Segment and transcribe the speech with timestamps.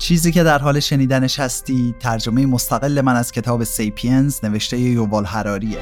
[0.00, 5.78] چیزی که در حال شنیدنش هستی ترجمه مستقل من از کتاب سیپینز نوشته یووال هراریه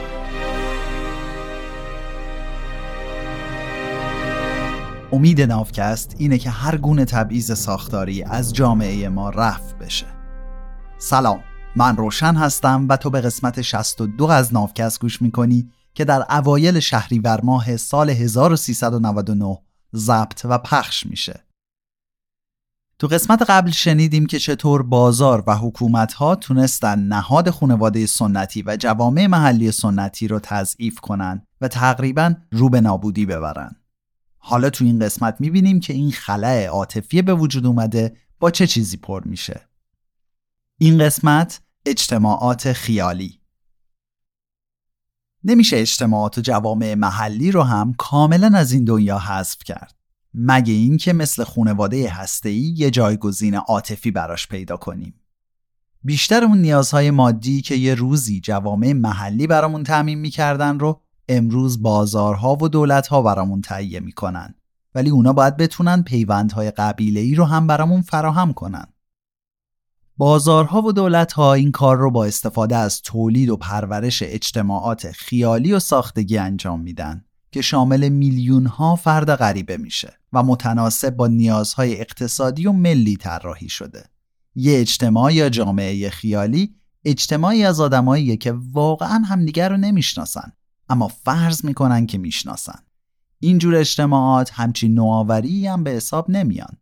[5.13, 10.07] امید نافکست اینه که هر گونه تبعیض ساختاری از جامعه ما رفع بشه.
[10.99, 11.41] سلام
[11.77, 16.81] من روشن هستم و تو به قسمت 62 از نافکست گوش می‌کنی که در اوایل
[16.81, 19.59] شهریور ماه سال 1399
[19.95, 21.48] ضبط و پخش میشه.
[23.01, 28.77] تو قسمت قبل شنیدیم که چطور بازار و حکومت ها تونستن نهاد خانواده سنتی و
[28.77, 33.77] جوامع محلی سنتی رو تضعیف کنن و تقریبا رو به نابودی ببرن.
[34.39, 38.97] حالا تو این قسمت می‌بینیم که این خلع عاطفی به وجود اومده با چه چیزی
[38.97, 39.69] پر میشه.
[40.79, 43.41] این قسمت اجتماعات خیالی
[45.45, 49.98] نمیشه اجتماعات و جوامع محلی رو هم کاملا از این دنیا حذف کرد.
[50.35, 55.15] مگه اینکه مثل خونواده هسته‌ای یه جایگزین عاطفی براش پیدا کنیم.
[56.05, 62.57] بیشتر اون نیازهای مادی که یه روزی جوامع محلی برامون تعمین می‌کردن رو امروز بازارها
[62.57, 64.55] و دولتها برامون تهیه می‌کنن
[64.95, 68.87] ولی اونا باید بتونن پیوندهای قبیله ای رو هم برامون فراهم کنن.
[70.17, 75.79] بازارها و دولتها این کار رو با استفاده از تولید و پرورش اجتماعات خیالی و
[75.79, 82.67] ساختگی انجام میدن که شامل میلیون ها فرد غریبه میشه و متناسب با نیازهای اقتصادی
[82.67, 84.05] و ملی طراحی شده.
[84.55, 90.53] یه اجتماع یا جامعه خیالی اجتماعی از آدمایی که واقعا همدیگر رو نمی‌شناسن
[90.89, 92.79] اما فرض می‌کنن که می‌شناسن.
[93.41, 96.77] اینجور اجتماعات همچین نوآوری هم به حساب نمیان.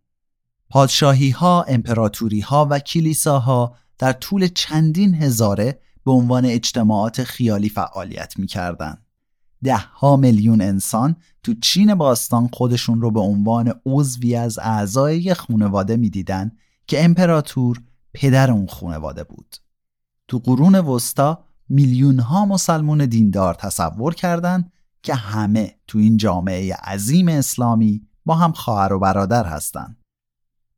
[0.70, 8.39] پادشاهی ها، امپراتوری ها و کلیساها در طول چندین هزاره به عنوان اجتماعات خیالی فعالیت
[8.39, 9.06] می‌کردند.
[9.65, 15.33] ده ها میلیون انسان تو چین باستان خودشون رو به عنوان عضوی از اعضای یک
[15.33, 16.53] خانواده می‌دیدن
[16.87, 17.83] که امپراتور
[18.15, 19.56] پدر اون خانواده بود.
[20.28, 24.72] تو قرون وسطا میلیون ها مسلمون دیندار تصور کردند
[25.03, 29.97] که همه تو این جامعه عظیم اسلامی با هم خواهر و برادر هستند.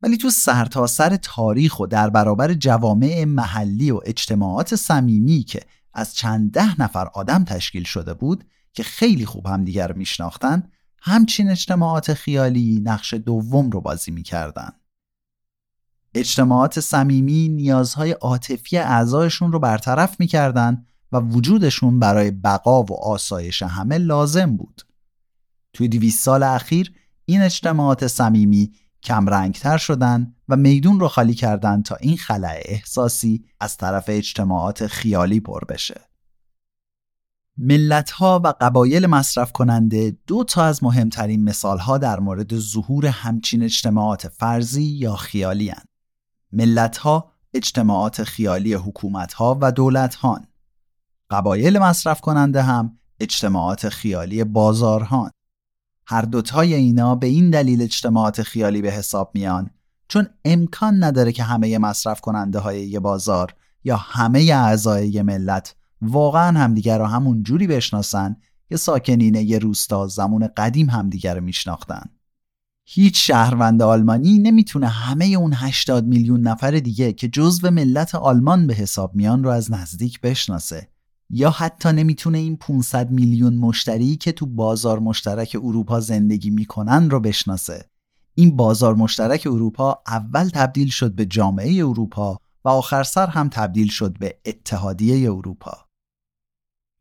[0.03, 5.61] ولی تو سرتاسر سر تاریخ و در برابر جوامع محلی و اجتماعات صمیمی که
[5.95, 8.45] از چند ده نفر آدم تشکیل شده بود
[8.79, 14.71] که خیلی خوب همدیگر میشناختن همچین اجتماعات خیالی نقش دوم رو بازی می‌کردن.
[16.15, 23.99] اجتماعات صمیمی نیازهای عاطفی اعضایشون رو برطرف می‌کردن و وجودشون برای بقا و آسایش همه
[23.99, 24.83] لازم بود.
[25.73, 26.93] توی دیویس سال اخیر
[27.25, 28.73] این اجتماعات صمیمی
[29.03, 35.41] کمرنگتر شدن و میدون رو خالی کردن تا این خلع احساسی از طرف اجتماعات خیالی
[35.41, 36.08] پر بشه.
[37.59, 43.07] ملت ها و قبایل مصرف کننده دو تا از مهمترین مثال ها در مورد ظهور
[43.07, 45.85] همچین اجتماعات فرضی یا خیالی هن.
[46.53, 50.47] ملت ها اجتماعات خیالی حکومت ها و دولت هان.
[51.31, 55.31] قبایل مصرف کننده هم اجتماعات خیالی بازارهان.
[56.07, 59.71] هر دوتای اینا به این دلیل اجتماعات خیالی به حساب میان
[60.09, 63.55] چون امکان نداره که همه مصرف کننده های یه بازار
[63.85, 68.37] یا همه اعضای یه ملت واقعا همدیگر رو همون جوری بشناسن
[68.69, 72.03] که ساکنین یه روستا زمان قدیم همدیگر رو میشناختن.
[72.91, 78.75] هیچ شهروند آلمانی نمی‌تونه همه اون 80 میلیون نفر دیگه که جزو ملت آلمان به
[78.75, 80.89] حساب میان رو از نزدیک بشناسه
[81.31, 87.21] یا حتی نمی‌تونه این 500 میلیون مشتری که تو بازار مشترک اروپا زندگی می‌کنن رو
[87.21, 87.91] بشناسه.
[88.35, 93.89] این بازار مشترک اروپا اول تبدیل شد به جامعه اروپا و آخر سر هم تبدیل
[93.89, 95.88] شد به اتحادیه اروپا.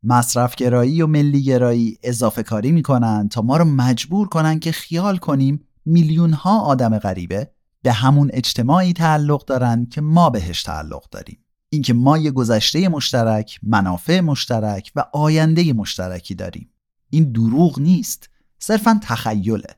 [0.03, 6.33] مصرفگرایی و ملیگرایی اضافه کاری می‌کنن تا ما رو مجبور کنن که خیال کنیم میلیون
[6.33, 11.39] ها آدم غریبه به همون اجتماعی تعلق دارن که ما بهش تعلق داریم.
[11.69, 16.69] اینکه ما یه گذشته مشترک، منافع مشترک و آینده مشترکی داریم.
[17.09, 18.29] این دروغ نیست
[18.59, 19.75] صرفا تخیله.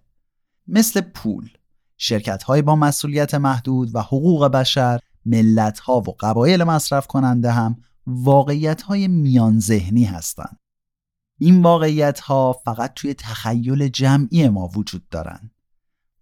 [0.67, 1.49] مثل پول
[1.97, 7.77] شرکت های با مسئولیت محدود و حقوق بشر ملت ها و قبایل مصرف کننده هم
[8.09, 10.57] واقعیت های میان ذهنی هستند.
[11.39, 15.51] این واقعیت ها فقط توی تخیل جمعی ما وجود دارند.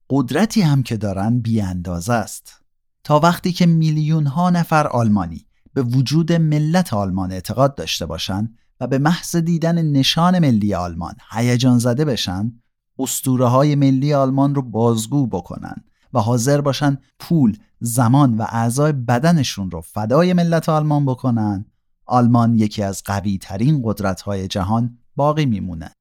[0.10, 2.62] قدرتی هم که دارن بی است.
[3.04, 8.88] تا وقتی که میلیون ها نفر آلمانی به وجود ملت آلمان اعتقاد داشته باشند و
[8.88, 12.52] به محض دیدن نشان ملی آلمان هیجان زده بشن
[13.00, 15.76] اسطوره های ملی آلمان رو بازگو بکنن
[16.14, 21.66] و حاضر باشن پول، زمان و اعضای بدنشون رو فدای ملت آلمان بکنن
[22.08, 25.92] آلمان یکی از قوی ترین قدرت های جهان باقی میمونه.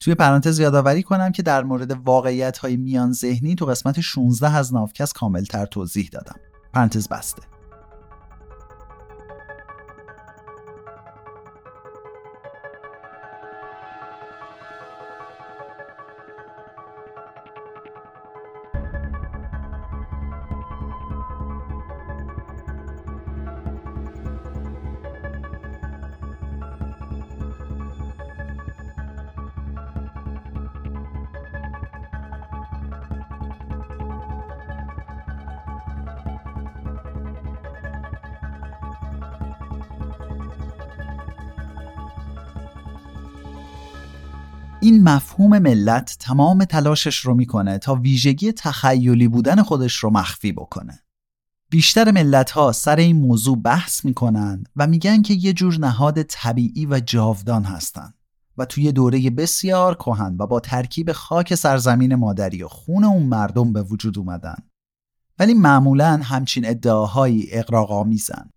[0.00, 4.74] توی پرانتز یادآوری کنم که در مورد واقعیت های میان ذهنی تو قسمت 16 از
[4.74, 6.36] نافکس کاملتر توضیح دادم.
[6.72, 7.53] پرانتز بسته
[44.84, 51.02] این مفهوم ملت تمام تلاشش رو می‌کنه تا ویژگی تخیلی بودن خودش رو مخفی بکنه.
[51.70, 56.86] بیشتر ملت ها سر این موضوع بحث می‌کنن و میگن که یه جور نهاد طبیعی
[56.86, 58.14] و جاودان هستن
[58.58, 63.72] و توی دوره بسیار کهن و با ترکیب خاک سرزمین مادری و خون اون مردم
[63.72, 64.56] به وجود اومدن.
[65.38, 68.50] ولی معمولا همچین ادعاهایی اقراق‌آمیزن.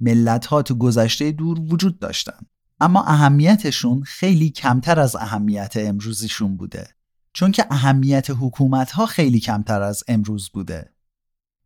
[0.00, 2.38] ملت ها تو گذشته دور وجود داشتن
[2.80, 6.88] اما اهمیتشون خیلی کمتر از اهمیت امروزیشون بوده.
[7.32, 10.94] چون که اهمیت حکومت ها خیلی کمتر از امروز بوده.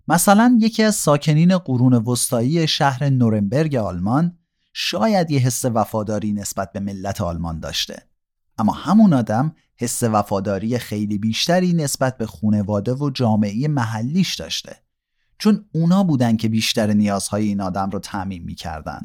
[0.08, 4.38] مثلا یکی از ساکنین قرون وسطایی شهر نورنبرگ آلمان
[4.72, 8.02] شاید یه حس وفاداری نسبت به ملت آلمان داشته.
[8.58, 14.76] اما همون آدم حس وفاداری خیلی بیشتری نسبت به خونواده و جامعه محلیش داشته.
[15.38, 19.00] چون اونا بودن که بیشتر نیازهای این آدم رو تعمین می‌کردن.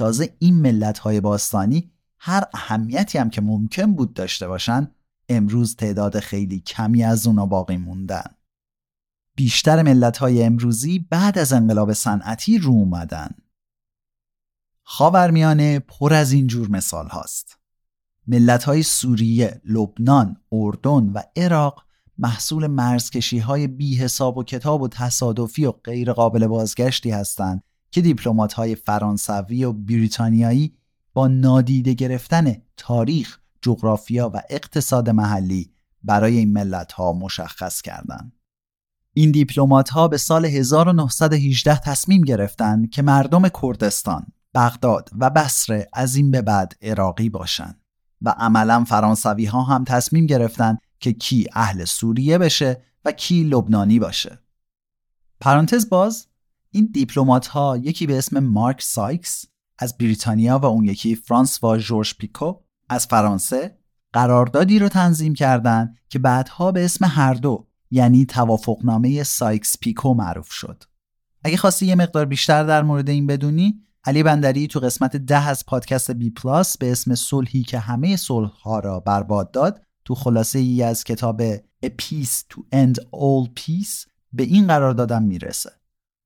[0.00, 4.90] تازه این ملت های باستانی هر اهمیتی هم که ممکن بود داشته باشن
[5.28, 8.24] امروز تعداد خیلی کمی از اونا باقی موندن.
[9.36, 13.30] بیشتر ملت های امروزی بعد از انقلاب صنعتی رو اومدن.
[14.82, 17.58] خاورمیانه پر از این جور مثال هاست.
[18.26, 21.84] ملت های سوریه، لبنان، اردن و عراق
[22.18, 28.00] محصول مرزکشی های بی حساب و کتاب و تصادفی و غیر قابل بازگشتی هستند که
[28.00, 30.74] دیپلمات های فرانسوی و بریتانیایی
[31.12, 35.72] با نادیده گرفتن تاریخ، جغرافیا و اقتصاد محلی
[36.02, 38.32] برای این ملت ها مشخص کردند.
[39.12, 46.16] این دیپلمات ها به سال 1918 تصمیم گرفتند که مردم کردستان، بغداد و بصره از
[46.16, 47.80] این به بعد عراقی باشند
[48.22, 53.98] و عملا فرانسوی ها هم تصمیم گرفتند که کی اهل سوریه بشه و کی لبنانی
[53.98, 54.38] باشه.
[55.40, 56.26] پرانتز باز
[56.72, 59.44] این دیپلمات ها یکی به اسم مارک سایکس
[59.78, 62.54] از بریتانیا و اون یکی فرانسوا جورج پیکو
[62.88, 63.78] از فرانسه
[64.12, 70.50] قراردادی رو تنظیم کردند که بعدها به اسم هر دو یعنی توافقنامه سایکس پیکو معروف
[70.50, 70.82] شد.
[71.44, 75.66] اگه خواستی یه مقدار بیشتر در مورد این بدونی علی بندری تو قسمت ده از
[75.66, 80.58] پادکست بی پلاس به اسم صلحی که همه صلح ها را برباد داد تو خلاصه
[80.58, 85.79] ای از کتاب A Peace to End All Peace به این قرارداد هم می‌رسه.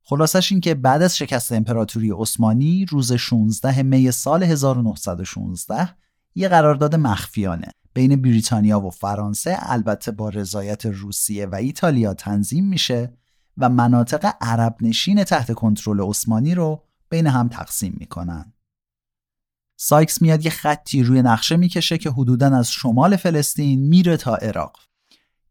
[0.07, 5.89] خلاصش این که بعد از شکست امپراتوری عثمانی روز 16 می سال 1916
[6.35, 13.13] یه قرارداد مخفیانه بین بریتانیا و فرانسه البته با رضایت روسیه و ایتالیا تنظیم میشه
[13.59, 18.53] و مناطق عرب نشین تحت کنترل عثمانی رو بین هم تقسیم می‌کنن.
[19.77, 24.77] سایکس میاد یه خطی روی نقشه می‌کشه که حدودا از شمال فلسطین میره تا عراق.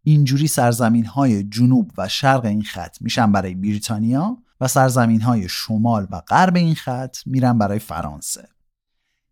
[0.03, 6.08] اینجوری سرزمین های جنوب و شرق این خط میشن برای بریتانیا و سرزمین های شمال
[6.12, 8.48] و غرب این خط میرن برای فرانسه.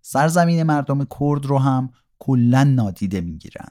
[0.01, 3.69] سرزمین مردم کرد رو هم کلا نادیده می‌گیرن.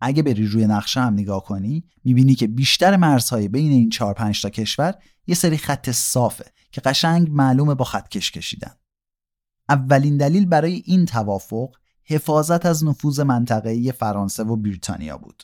[0.00, 4.42] اگه بری روی نقشه هم نگاه کنی می‌بینی که بیشتر مرزهای بین این 4 5
[4.42, 4.94] تا کشور
[5.26, 8.74] یه سری خط صافه که قشنگ معلومه با خط کش کشیدن.
[9.68, 15.42] اولین دلیل برای این توافق حفاظت از نفوذ منطقه‌ای فرانسه و بریتانیا بود.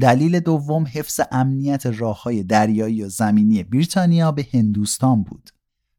[0.00, 5.50] دلیل دوم حفظ امنیت راه های دریایی و زمینی بریتانیا به هندوستان بود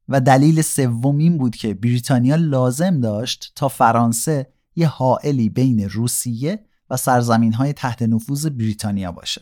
[0.09, 6.65] و دلیل سوم این بود که بریتانیا لازم داشت تا فرانسه یه حائلی بین روسیه
[6.89, 9.41] و سرزمین های تحت نفوذ بریتانیا باشه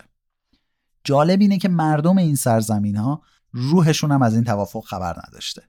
[1.03, 5.63] جالب اینه که مردم این سرزمین ها روحشون هم از این توافق خبر نداشته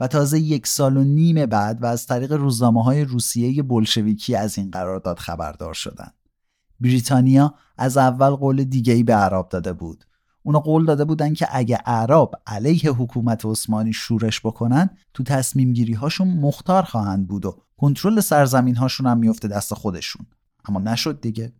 [0.00, 4.58] و تازه یک سال و نیم بعد و از طریق روزنامه های روسیه بلشویکی از
[4.58, 6.14] این قرارداد خبردار شدند.
[6.80, 10.04] بریتانیا از اول قول دیگه ای به عرب داده بود.
[10.42, 15.92] اونا قول داده بودن که اگه عرب علیه حکومت عثمانی شورش بکنن تو تصمیم گیری
[15.92, 20.26] هاشون مختار خواهند بود و کنترل سرزمین هاشون هم میفته دست خودشون.
[20.64, 21.52] اما نشد دیگه.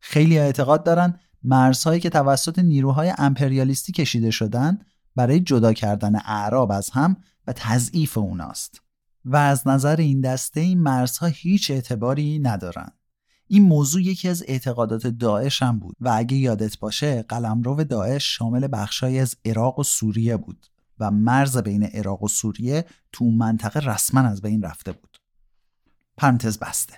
[0.00, 4.78] خیلی اعتقاد دارن مرزهایی که توسط نیروهای امپریالیستی کشیده شدن
[5.16, 8.82] برای جدا کردن اعراب از هم و تضعیف اوناست.
[9.24, 12.92] و از نظر این دسته این مرزها هیچ اعتباری ندارن.
[13.52, 18.68] این موضوع یکی از اعتقادات داعش هم بود و اگه یادت باشه قلمرو داعش شامل
[18.72, 20.66] بخشهایی از عراق و سوریه بود
[20.98, 25.18] و مرز بین عراق و سوریه تو منطقه رسما از بین رفته بود
[26.16, 26.94] پرانتز بسته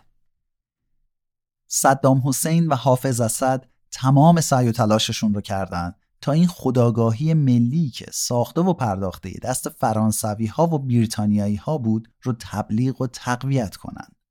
[1.67, 7.91] صدام حسین و حافظ اسد تمام سعی و تلاششون رو کردن تا این خداگاهی ملی
[7.91, 13.77] که ساخته و پرداخته دست فرانسوی ها و بریتانیایی ها بود رو تبلیغ و تقویت
[13.77, 14.22] کنند.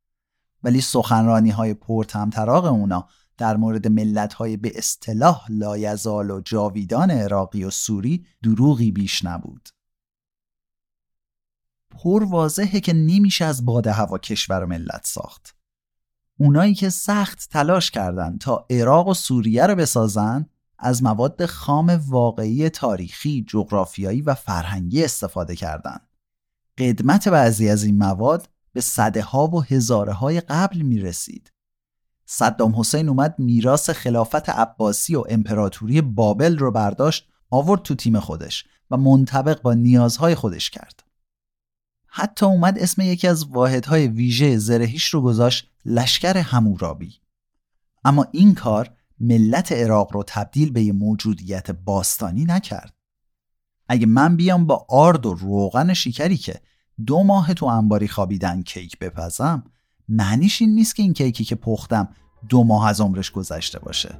[0.63, 7.63] ولی سخنرانی های پرتمطراق اونا در مورد ملت های به اصطلاح لایزال و جاویدان عراقی
[7.63, 9.69] و سوری دروغی بیش نبود.
[11.91, 15.55] پر واضحه که نمیشه از باد هوا کشور و ملت ساخت.
[16.39, 20.45] اونایی که سخت تلاش کردند تا عراق و سوریه رو بسازن
[20.79, 26.07] از مواد خام واقعی تاریخی، جغرافیایی و فرهنگی استفاده کردند.
[26.77, 31.51] قدمت بعضی از این مواد به صده ها و هزاره های قبل می رسید.
[32.25, 38.65] صدام حسین اومد میراث خلافت عباسی و امپراتوری بابل رو برداشت آورد تو تیم خودش
[38.91, 41.03] و منطبق با نیازهای خودش کرد.
[42.07, 47.15] حتی اومد اسم یکی از واحدهای ویژه زرهیش رو گذاشت لشکر همورابی.
[48.03, 52.93] اما این کار ملت عراق رو تبدیل به یه موجودیت باستانی نکرد.
[53.87, 56.61] اگه من بیام با آرد و روغن شیکری که
[57.05, 59.63] دو ماه تو انباری خوابیدن کیک بپزم
[60.09, 62.09] معنیش این نیست که این کیکی که پختم
[62.49, 64.19] دو ماه از عمرش گذشته باشه.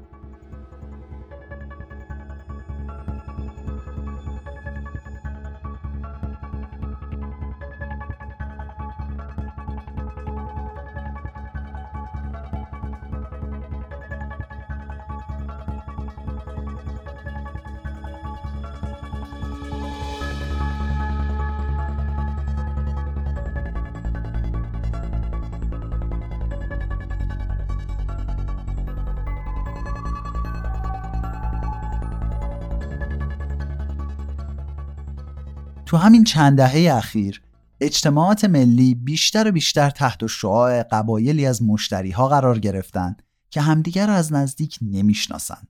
[35.92, 37.42] تو همین چند دهه اخیر
[37.82, 43.16] اجتماعات ملی بیشتر و بیشتر تحت شعاع قبایلی از مشتری ها قرار گرفتن
[43.50, 45.68] که همدیگر را از نزدیک نمی‌شناسن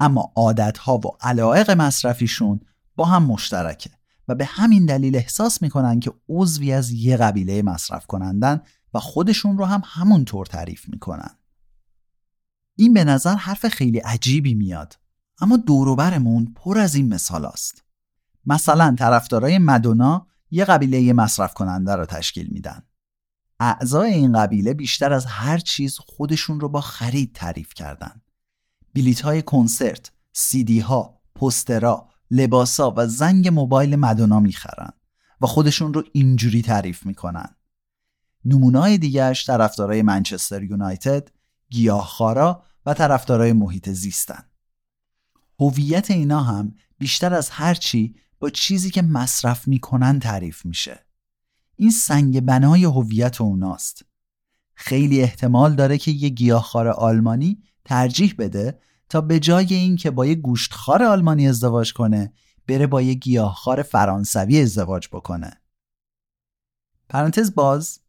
[0.00, 2.60] اما عادتها و علایق مصرفیشون
[2.96, 3.90] با هم مشترکه
[4.28, 8.60] و به همین دلیل احساس می‌کنن که عضوی از یه قبیله مصرف کنندن
[8.94, 11.30] و خودشون رو هم همونطور تعریف می‌کنن
[12.76, 14.98] این به نظر حرف خیلی عجیبی میاد
[15.40, 17.83] اما دوروبرمون پر از این مثال است.
[18.46, 22.82] مثلا طرفدارای مدونا یه قبیله مصرف کننده رو تشکیل میدن.
[23.60, 28.22] اعضای این قبیله بیشتر از هر چیز خودشون رو با خرید تعریف کردن.
[28.94, 34.90] بلیت های کنسرت، سیدی ها، پسترا، لباسا و زنگ موبایل مدونا می‌خرن
[35.40, 37.56] و خودشون رو اینجوری تعریف می‌کنن.
[38.44, 41.28] نمونای دیگرش طرفدارای منچستر یونایتد،
[41.70, 44.44] گیاهخوارا و طرفدارای محیط زیستن.
[45.60, 51.06] هویت اینا هم بیشتر از هر چی با چیزی که مصرف می‌کنن تعریف میشه.
[51.76, 54.04] این سنگ بنای هویت اوناست.
[54.74, 60.26] خیلی احتمال داره که یه گیاهخوار آلمانی ترجیح بده تا به جای این که با
[60.26, 62.32] یه گوشتخوار آلمانی ازدواج کنه
[62.66, 65.60] بره با یه گیاهخوار فرانسوی ازدواج بکنه.
[67.08, 68.00] پرانتز باز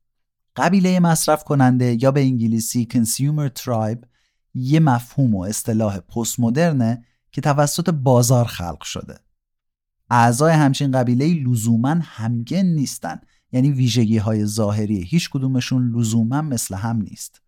[0.56, 4.06] قبیله مصرف کننده یا به انگلیسی consumer tribe
[4.54, 9.25] یه مفهوم و اصطلاح پست مدرنه که توسط بازار خلق شده.
[10.10, 13.22] اعضای همچین قبیله لزوما همگن نیستن.
[13.52, 17.42] یعنی ویژگی های ظاهری هیچ کدومشون لزوما مثل هم نیست.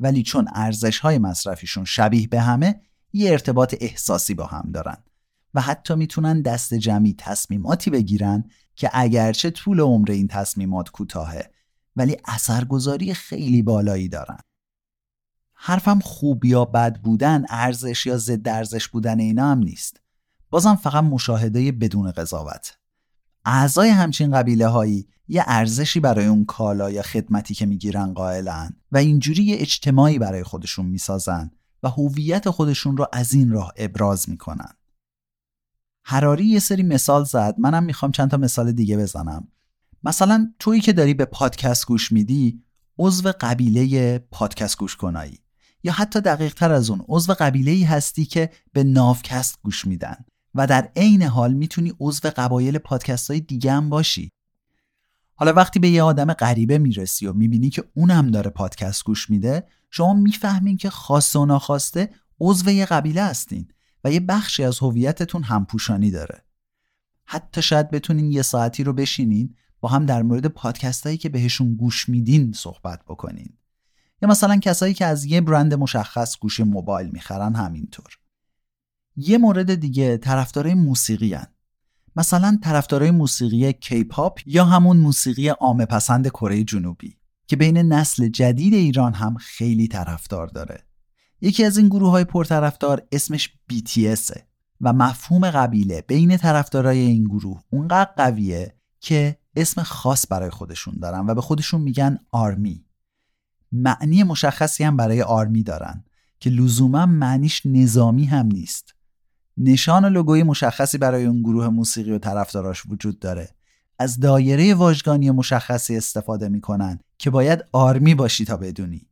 [0.00, 2.80] ولی چون ارزش های مصرفیشون شبیه به همه
[3.12, 4.96] یه ارتباط احساسی با هم دارن
[5.54, 8.44] و حتی می‌تونن دست جمعی تصمیماتی بگیرن
[8.76, 11.50] که اگرچه طول عمر این تصمیمات کوتاهه
[11.96, 14.38] ولی اثرگذاری خیلی بالایی دارن.
[15.52, 20.00] حرفم خوب یا بد بودن ارزش یا ضد ارزش بودن اینا هم نیست.
[20.54, 22.78] بازم فقط مشاهده بدون قضاوت.
[23.44, 28.96] اعضای همچین قبیله هایی یه ارزشی برای اون کالا یا خدمتی که می‌گیرن قائلن و
[28.96, 31.50] اینجوری یه اجتماعی برای خودشون می‌سازن
[31.82, 34.72] و هویت خودشون رو از این راه ابراز می‌کنن.
[36.04, 39.48] هراری یه سری مثال زد منم می‌خوام چند تا مثال دیگه بزنم.
[40.04, 42.62] مثلا تویی که داری به پادکست گوش میدی
[42.98, 45.38] عضو قبیله پادکست گوش کنایی.
[45.82, 50.24] یا حتی دقیق تر از اون عضو قبیله ای هستی که به نافکست گوش میدن.
[50.54, 54.32] و در عین حال می‌تونی عضو قبایل پادکست های دیگه هم باشی.
[55.34, 59.66] حالا وقتی به یه آدم غریبه می‌رسی و می‌بینی که اونم داره پادکست گوش میده
[59.90, 63.68] شما می‌فهمین که خاص و ناخواسته عضو یه قبیله هستین
[64.04, 66.44] و یه بخشی از هویتتون همپوشانی داره.
[67.24, 71.74] حتی شاید بتونین یه ساعتی رو بشینین با هم در مورد پادکست هایی که بهشون
[71.74, 73.56] گوش میدین صحبت بکنین.
[74.22, 78.18] یا مثلا کسایی که از یه برند مشخص گوشی موبایل می‌خرن همینطور.
[79.16, 81.46] یه مورد دیگه طرفدارای موسیقی هن.
[82.16, 87.16] مثلا طرفدارای موسیقی کیپاپ یا همون موسیقی عامه پسند کره جنوبی
[87.46, 90.84] که بین نسل جدید ایران هم خیلی طرفدار داره.
[91.40, 94.38] یکی از این گروه های پرطرفدار اسمش BTS
[94.80, 101.26] و مفهوم قبیله بین طرفدارای این گروه اونقدر قویه که اسم خاص برای خودشون دارن
[101.26, 102.84] و به خودشون میگن آرمی.
[103.72, 106.04] معنی مشخصی هم برای آرمی دارن
[106.40, 108.93] که لزوما معنیش نظامی هم نیست.
[109.56, 113.48] نشان و لوگوی مشخصی برای اون گروه موسیقی و طرفداراش وجود داره.
[113.98, 119.08] از دایره واژگانی مشخصی استفاده می‌کنن که باید آرمی باشی تا بدونی.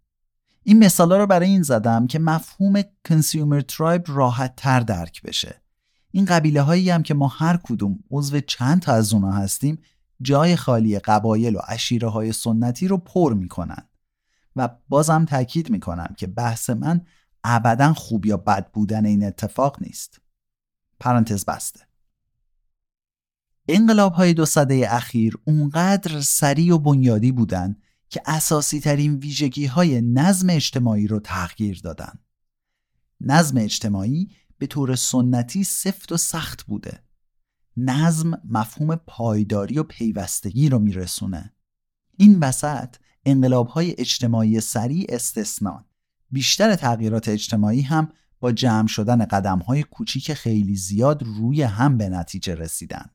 [0.62, 5.62] این مثالا رو برای این زدم که مفهوم کنسیومر ترایب راحت تر درک بشه.
[6.10, 9.78] این قبیله هایی هم که ما هر کدوم عضو چند تا از اونا هستیم
[10.22, 13.88] جای خالی قبایل و عشیره های سنتی رو پر می‌کنن.
[14.56, 17.00] و بازم تاکید می‌کنم که بحث من
[17.44, 20.21] ابدا خوب یا بد بودن این اتفاق نیست.
[21.02, 21.80] پرانتز بسته
[23.68, 27.76] انقلاب های دو سده اخیر اونقدر سریع و بنیادی بودن
[28.08, 32.12] که اساسی ترین ویژگی های نظم اجتماعی رو تغییر دادن.
[33.20, 34.28] نظم اجتماعی
[34.58, 37.02] به طور سنتی سفت و سخت بوده.
[37.76, 41.54] نظم مفهوم پایداری و پیوستگی رو میرسونه.
[42.16, 45.84] این وسط انقلاب های اجتماعی سریع استثنان.
[46.30, 52.08] بیشتر تغییرات اجتماعی هم با جمع شدن قدم های کوچیک خیلی زیاد روی هم به
[52.08, 53.10] نتیجه رسیدن.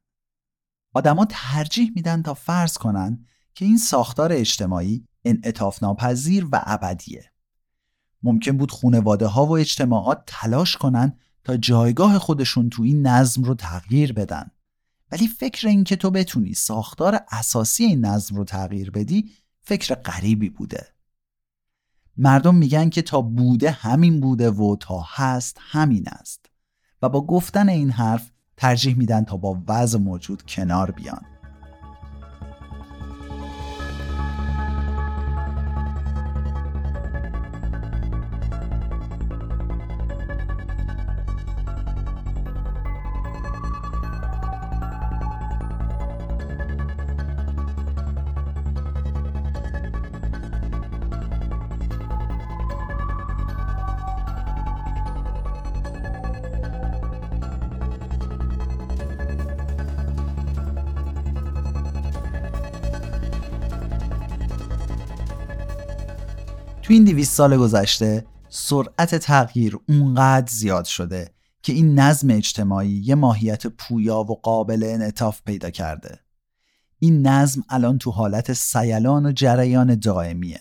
[0.93, 7.31] آدما ترجیح میدن تا فرض کنن که این ساختار اجتماعی انعطاف ناپذیر و ابدیه.
[8.23, 13.55] ممکن بود خونواده ها و اجتماعات تلاش کنن تا جایگاه خودشون تو این نظم رو
[13.55, 14.51] تغییر بدن.
[15.11, 19.31] ولی فکر این که تو بتونی ساختار اساسی این نظم رو تغییر بدی
[19.61, 20.96] فکر غریبی بوده.
[22.17, 26.45] مردم میگن که تا بوده همین بوده و تا هست همین است
[27.01, 31.36] و با گفتن این حرف ترجیح میدن تا با وضع موجود کنار بیان.
[66.87, 73.15] تو این دویست سال گذشته سرعت تغییر اونقدر زیاد شده که این نظم اجتماعی یه
[73.15, 76.19] ماهیت پویا و قابل انعطاف پیدا کرده.
[76.99, 80.59] این نظم الان تو حالت سیلان و جریان دائمیه.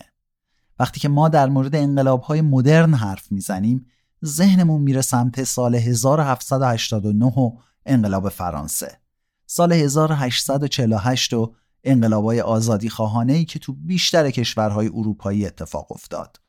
[0.79, 3.85] وقتی که ما در مورد انقلاب های مدرن حرف می‌زنیم
[4.25, 7.51] ذهنمون میره سمت سال 1789 و
[7.85, 8.97] انقلاب فرانسه.
[9.45, 16.41] سال 1848 و انقلابای آزادی خواهانه ای که تو بیشتر کشورهای اروپایی اتفاق افتاد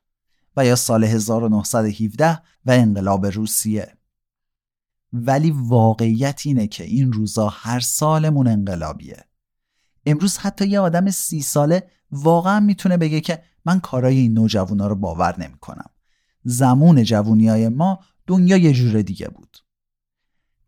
[0.57, 3.99] و یا سال 1917 و انقلاب روسیه
[5.13, 9.25] ولی واقعیت اینه که این روزا هر سالمون انقلابیه
[10.07, 14.95] امروز حتی یه آدم سی ساله واقعا می‌تونه بگه که من کارای این نوجوانا رو
[14.95, 15.91] باور نمی‌کنم.
[16.45, 19.57] زمون جوونی های ما دنیا یه جور دیگه بود.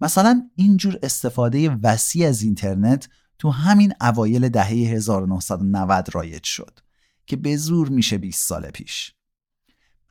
[0.01, 3.09] مثلا اینجور استفاده وسیع از اینترنت
[3.41, 6.79] تو همین اوایل دهه 1990 رایج شد
[7.27, 9.15] که به زور میشه 20 سال پیش.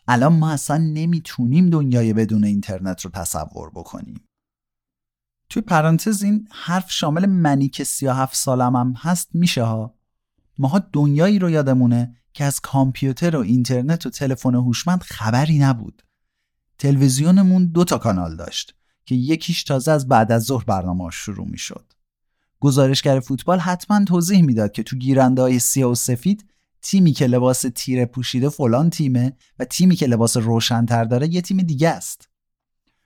[0.08, 4.24] الان ما اصلا نمی‌تونیم دنیای بدون اینترنت رو تصور بکنیم.
[5.50, 9.96] توی پرانتز این حرف شامل منی که 37 سالم هم هست میشه ها؟
[10.58, 16.04] ماها دنیایی رو یادمونه که از کامپیوتر و اینترنت و تلفن هوشمند خبری نبود.
[16.78, 21.94] تلویزیونمون دو تا کانال داشت که یکیش تازه از بعد از ظهر برنامه شروع می‌شد.
[22.60, 26.45] گزارشگر فوتبال حتما توضیح می‌داد که تو گیرنده های سیاه و سفید
[26.82, 31.58] تیمی که لباس تیره پوشیده فلان تیمه و تیمی که لباس روشنتر داره یه تیم
[31.58, 32.30] دیگه است.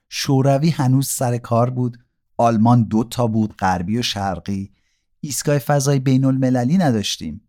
[0.08, 1.98] شوروی هنوز سر کار بود،
[2.36, 4.72] آلمان دو تا بود، غربی و شرقی.
[5.20, 7.48] ایستگاه فضای بین المللی نداشتیم.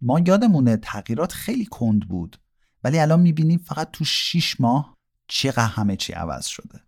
[0.00, 2.36] ما یادمونه تغییرات خیلی کند بود
[2.84, 4.96] ولی الان می‌بینیم فقط تو 6 ماه
[5.28, 6.80] چقدر همه چی عوض شده.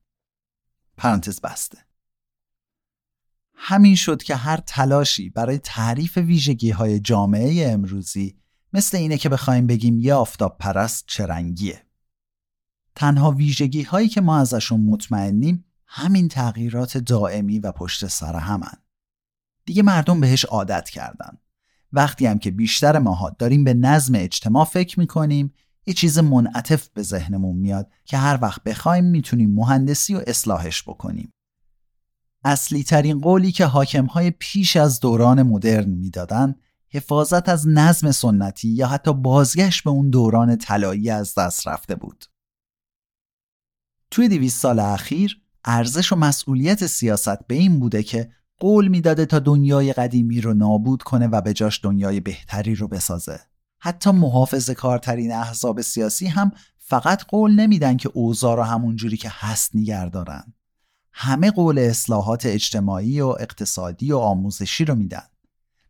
[0.97, 1.79] پرانتز بسته.
[3.67, 8.37] همین شد که هر تلاشی برای تعریف ویژگی های جامعه امروزی
[8.73, 11.87] مثل اینه که بخوایم بگیم یه آفتاب پرست چه رنگیه.
[12.95, 18.77] تنها ویژگی هایی که ما ازشون مطمئنیم همین تغییرات دائمی و پشت سر همن.
[19.65, 21.39] دیگه مردم بهش عادت کردن.
[21.93, 25.55] وقتی هم که بیشتر ماها داریم به نظم اجتماع فکر می‌کنیم
[25.87, 31.33] یه چیز منعطف به ذهنمون میاد که هر وقت بخوایم می‌تونیم مهندسی و اصلاحش بکنیم.
[32.45, 36.55] اصلی ترین قولی که حاکم های پیش از دوران مدرن می‌دادن
[36.89, 42.25] حفاظت از نظم سنتی یا حتی بازگشت به اون دوران طلایی از دست رفته بود.
[44.11, 49.39] توی دویست سال اخیر ارزش و مسئولیت سیاست به این بوده که قول می‌داده تا
[49.39, 53.41] دنیای قدیمی رو نابود کنه و به جاش دنیای بهتری رو بسازه.
[53.79, 59.29] حتی محافظ کارترین احزاب سیاسی هم فقط قول نمیدن که اوضاع رو همون جوری که
[59.33, 60.55] هست نگردارن.
[61.17, 65.27] همه قول اصلاحات اجتماعی و اقتصادی و آموزشی رو میدن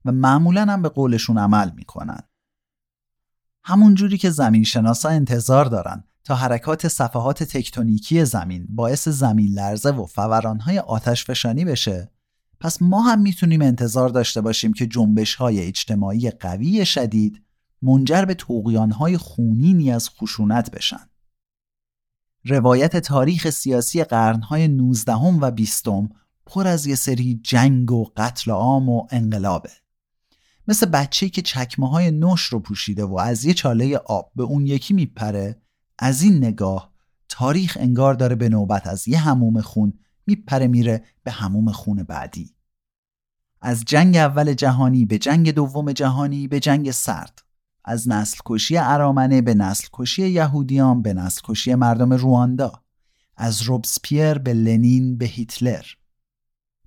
[0.04, 2.20] و معمولا هم به قولشون عمل می‌کنن.
[3.64, 9.90] همون جوری که زمین شناسا انتظار دارن تا حرکات صفحات تکتونیکی زمین باعث زمین لرزه
[9.90, 12.10] و فورانهای آتش فشانی بشه
[12.60, 17.42] پس ما هم می‌تونیم انتظار داشته باشیم که جنبش های اجتماعی قوی شدید
[17.82, 21.08] منجر به توقیان های خونینی از خشونت بشن.
[22.44, 25.86] روایت تاریخ سیاسی قرنهای 19 و 20
[26.46, 29.70] پر از یه سری جنگ و قتل عام و انقلابه.
[30.68, 34.66] مثل بچه‌ای که چکمه های نوش رو پوشیده و از یه چاله آب به اون
[34.66, 35.62] یکی میپره
[35.98, 36.92] از این نگاه
[37.28, 39.92] تاریخ انگار داره به نوبت از یه هموم خون
[40.26, 42.54] میپره میره به هموم خون بعدی
[43.60, 47.43] از جنگ اول جهانی به جنگ دوم جهانی به جنگ سرد
[47.84, 52.72] از نسل کشی ارامنه به نسل کشی یهودیان به نسل کشی مردم رواندا
[53.36, 55.84] از روبسپیر به لنین به هیتلر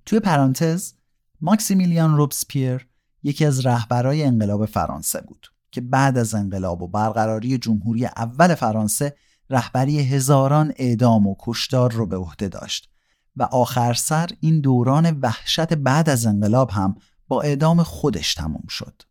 [0.06, 0.94] توی پرانتز
[1.40, 2.88] ماکسیمیلیان روبسپیر
[3.22, 9.16] یکی از رهبرای انقلاب فرانسه بود که بعد از انقلاب و برقراری جمهوری اول فرانسه
[9.50, 12.90] رهبری هزاران اعدام و کشتار رو به عهده داشت
[13.36, 16.94] و آخر سر این دوران وحشت بعد از انقلاب هم
[17.28, 19.02] با اعدام خودش تموم شد.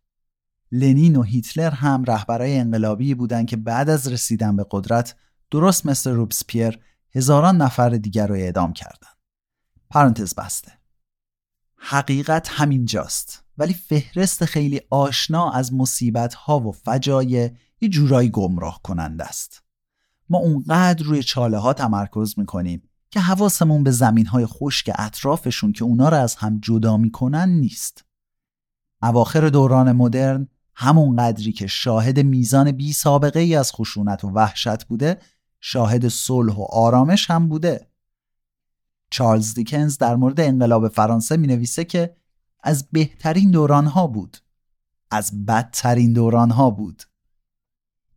[0.72, 5.14] لنین و هیتلر هم رهبرای انقلابی بودند که بعد از رسیدن به قدرت
[5.50, 6.78] درست مثل روبسپیر
[7.14, 9.16] هزاران نفر دیگر رو اعدام کردند.
[9.90, 10.72] پرانتز بسته.
[11.76, 17.50] حقیقت همینجاست ولی فهرست خیلی آشنا از مصیبت ها و فجایع
[17.80, 19.62] یه جورایی گمراه کننده است.
[20.28, 25.84] ما اونقدر روی چاله ها تمرکز می‌کنیم که حواسمون به زمین های خشک اطرافشون که
[25.84, 28.04] اونا رو از هم جدا می‌کنن نیست.
[29.02, 30.48] اواخر دوران مدرن
[30.80, 35.18] همون قدری که شاهد میزان بی سابقه ای از خشونت و وحشت بوده
[35.60, 37.90] شاهد صلح و آرامش هم بوده.
[39.10, 42.16] چارلز دیکنز در مورد انقلاب فرانسه می نویسه که
[42.62, 44.36] از بهترین دوران ها بود.
[45.10, 47.02] از بدترین دوران ها بود.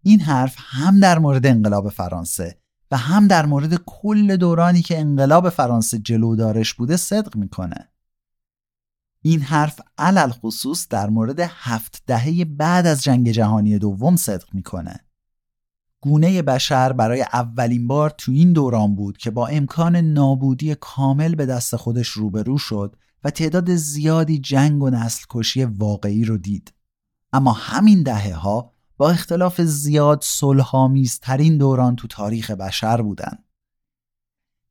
[0.04, 2.58] این حرف هم در مورد انقلاب فرانسه
[2.92, 7.91] و هم در مورد کل دورانی که انقلاب فرانسه جلودارش بوده صدق می‌کنه.
[9.22, 15.00] این حرف علل خصوص در مورد هفت دهه بعد از جنگ جهانی دوم صدق می‌کنه
[16.02, 21.46] گونه بشر برای اولین بار تو این دوران بود که با امکان نابودی کامل به
[21.46, 26.74] دست خودش روبرو شد و تعداد زیادی جنگ و نسل کشی واقعی رو دید.
[27.34, 30.24] اما همین دهه ها با اختلاف زیاد
[31.22, 33.38] ترین دوران تو تاریخ بشر بودن.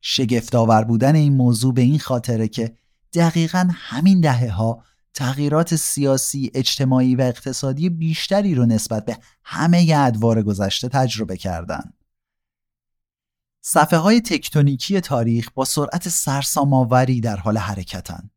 [0.01, 2.75] شگفتآور بودن این موضوع به این خاطره که
[3.13, 10.43] دقیقا همین دهه ها تغییرات سیاسی، اجتماعی و اقتصادی بیشتری رو نسبت به همه ادوار
[10.43, 11.93] گذشته تجربه کردند.
[13.61, 18.29] صفحه های تکتونیکی تاریخ با سرعت سرسام‌آوری در حال حرکتن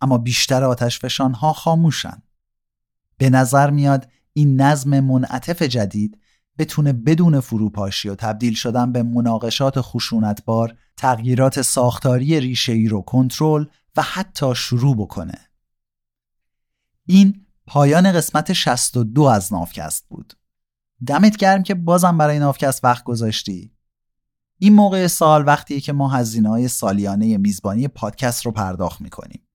[0.00, 2.22] اما بیشتر آتشفشان ها خاموشن
[3.18, 6.18] به نظر میاد این نظم منعطف جدید
[6.58, 14.02] بتونه بدون فروپاشی و تبدیل شدن به مناقشات خشونتبار تغییرات ساختاری ریشه‌ای رو کنترل و
[14.02, 15.38] حتی شروع بکنه.
[17.06, 20.34] این پایان قسمت 62 از نافکست بود.
[21.06, 23.72] دمت گرم که بازم برای نافکست وقت گذاشتی.
[24.58, 29.48] این موقع سال وقتیه که ما هزینه های سالیانه میزبانی پادکست رو پرداخت می‌کنیم.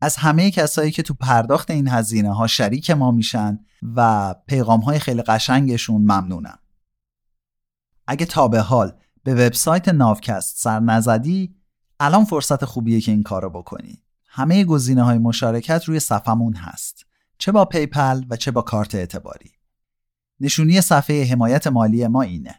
[0.00, 3.58] از همه کسایی که تو پرداخت این هزینه ها شریک ما میشن
[3.96, 6.58] و پیغام های خیلی قشنگشون ممنونم.
[8.06, 8.92] اگه تا به حال
[9.24, 11.54] به وبسایت ناوکست سر نزدی
[12.00, 14.02] الان فرصت خوبیه که این کارو بکنی.
[14.26, 17.06] همه گزینه های مشارکت روی صفمون هست.
[17.38, 19.50] چه با PayPal و چه با کارت اعتباری.
[20.40, 22.54] نشونی صفحه حمایت مالی ما اینه.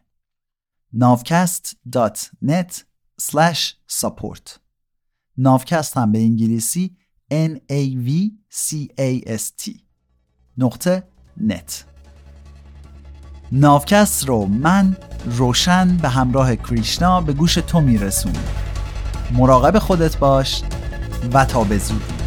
[0.96, 2.74] navcast.net
[3.92, 4.60] support
[5.38, 6.98] ناوکست هم به انگلیسی
[7.32, 8.10] N A V
[8.52, 9.80] C A S T.
[10.58, 11.04] نقطه
[11.38, 11.86] net.
[13.52, 18.65] ناوکست رو من روشن به همراه کریشنا به گوش تو میرسونیم
[19.32, 20.62] مراقب خودت باش
[21.34, 22.25] و تا به زودی.